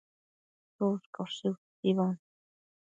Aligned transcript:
Chushcaushi 0.75 1.47
utsibo 1.53 2.05